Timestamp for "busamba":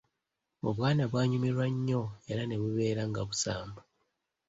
3.27-3.81